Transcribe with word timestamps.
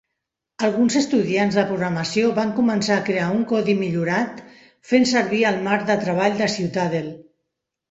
Alguns 0.67 0.95
estudiants 1.01 1.57
de 1.59 1.65
programació 1.71 2.31
van 2.39 2.53
començar 2.61 2.97
a 3.01 3.05
crear 3.11 3.29
un 3.35 3.45
codi 3.53 3.77
millorat 3.83 4.41
fent 4.95 5.07
servir 5.13 5.45
el 5.53 5.63
marc 5.71 5.89
de 5.93 6.01
treball 6.09 6.43
de 6.43 6.51
Ciutadel. 6.59 7.17